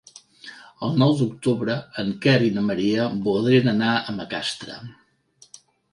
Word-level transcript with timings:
El 0.85 0.95
nou 1.01 1.11
d'octubre 1.19 1.75
en 2.03 2.09
Quer 2.23 2.35
i 2.45 2.49
na 2.55 2.63
Maria 2.71 3.07
voldrien 3.27 3.73
anar 3.77 3.93
a 3.99 4.17
Macastre. 4.23 4.79